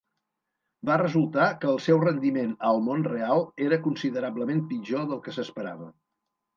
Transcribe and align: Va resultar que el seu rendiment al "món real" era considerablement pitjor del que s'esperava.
Va 0.89 0.95
resultar 1.01 1.49
que 1.65 1.69
el 1.73 1.77
seu 1.89 2.01
rendiment 2.05 2.57
al 2.71 2.83
"món 2.89 3.05
real" 3.11 3.47
era 3.69 3.83
considerablement 3.87 4.67
pitjor 4.75 5.09
del 5.15 5.25
que 5.29 5.41
s'esperava. 5.41 5.97